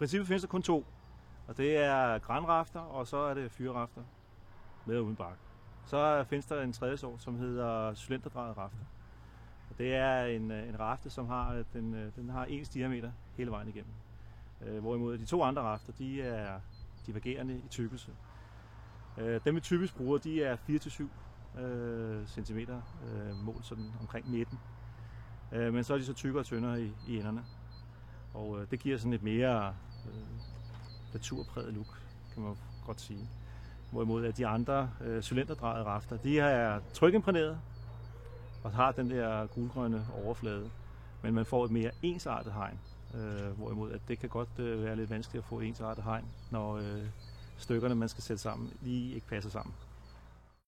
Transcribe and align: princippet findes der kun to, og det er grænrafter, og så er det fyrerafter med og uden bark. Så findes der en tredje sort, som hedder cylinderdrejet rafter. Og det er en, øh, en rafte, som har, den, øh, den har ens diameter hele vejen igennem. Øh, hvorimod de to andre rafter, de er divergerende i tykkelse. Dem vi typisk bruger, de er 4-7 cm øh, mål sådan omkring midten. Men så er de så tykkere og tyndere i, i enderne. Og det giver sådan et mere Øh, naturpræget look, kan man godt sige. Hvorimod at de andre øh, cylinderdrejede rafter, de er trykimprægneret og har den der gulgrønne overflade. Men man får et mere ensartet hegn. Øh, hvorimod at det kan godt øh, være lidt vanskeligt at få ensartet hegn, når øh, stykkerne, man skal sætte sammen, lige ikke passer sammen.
princippet 0.00 0.26
findes 0.26 0.42
der 0.42 0.48
kun 0.48 0.62
to, 0.62 0.86
og 1.48 1.56
det 1.56 1.76
er 1.76 2.18
grænrafter, 2.18 2.80
og 2.80 3.06
så 3.06 3.16
er 3.16 3.34
det 3.34 3.50
fyrerafter 3.50 4.02
med 4.86 4.96
og 4.96 5.04
uden 5.04 5.16
bark. 5.16 5.36
Så 5.86 6.24
findes 6.24 6.46
der 6.46 6.62
en 6.62 6.72
tredje 6.72 6.96
sort, 6.96 7.22
som 7.22 7.38
hedder 7.38 7.94
cylinderdrejet 7.94 8.56
rafter. 8.56 8.84
Og 9.70 9.78
det 9.78 9.94
er 9.94 10.24
en, 10.24 10.50
øh, 10.50 10.68
en 10.68 10.80
rafte, 10.80 11.10
som 11.10 11.26
har, 11.26 11.64
den, 11.72 11.94
øh, 11.94 12.12
den 12.16 12.30
har 12.30 12.44
ens 12.44 12.68
diameter 12.68 13.12
hele 13.36 13.50
vejen 13.50 13.68
igennem. 13.68 13.92
Øh, 14.62 14.80
hvorimod 14.80 15.18
de 15.18 15.24
to 15.24 15.42
andre 15.42 15.62
rafter, 15.62 15.92
de 15.92 16.22
er 16.22 16.60
divergerende 17.06 17.54
i 17.54 17.68
tykkelse. 17.70 18.10
Dem 19.44 19.54
vi 19.54 19.60
typisk 19.60 19.96
bruger, 19.96 20.18
de 20.18 20.44
er 20.44 20.56
4-7 20.56 21.08
cm 22.26 22.58
øh, 22.58 23.36
mål 23.44 23.62
sådan 23.62 23.92
omkring 24.00 24.30
midten. 24.30 24.58
Men 25.52 25.84
så 25.84 25.94
er 25.94 25.98
de 25.98 26.04
så 26.04 26.12
tykkere 26.12 26.40
og 26.40 26.46
tyndere 26.46 26.82
i, 26.82 26.92
i 27.08 27.18
enderne. 27.18 27.44
Og 28.34 28.70
det 28.70 28.80
giver 28.80 28.98
sådan 28.98 29.12
et 29.12 29.22
mere 29.22 29.74
Øh, 30.06 30.40
naturpræget 31.12 31.74
look, 31.74 31.98
kan 32.34 32.42
man 32.42 32.56
godt 32.86 33.00
sige. 33.00 33.28
Hvorimod 33.90 34.24
at 34.24 34.36
de 34.36 34.46
andre 34.46 34.90
øh, 35.00 35.22
cylinderdrejede 35.22 35.84
rafter, 35.84 36.16
de 36.16 36.38
er 36.40 36.80
trykimprægneret 36.94 37.58
og 38.64 38.72
har 38.72 38.92
den 38.92 39.10
der 39.10 39.46
gulgrønne 39.46 40.06
overflade. 40.24 40.70
Men 41.22 41.34
man 41.34 41.46
får 41.46 41.64
et 41.64 41.70
mere 41.70 41.90
ensartet 42.02 42.52
hegn. 42.52 42.78
Øh, 43.14 43.50
hvorimod 43.58 43.92
at 43.92 44.00
det 44.08 44.18
kan 44.18 44.28
godt 44.28 44.58
øh, 44.58 44.84
være 44.84 44.96
lidt 44.96 45.10
vanskeligt 45.10 45.44
at 45.44 45.48
få 45.48 45.60
ensartet 45.60 46.04
hegn, 46.04 46.24
når 46.50 46.76
øh, 46.76 47.02
stykkerne, 47.56 47.94
man 47.94 48.08
skal 48.08 48.22
sætte 48.22 48.42
sammen, 48.42 48.72
lige 48.80 49.14
ikke 49.14 49.26
passer 49.26 49.50
sammen. 49.50 49.74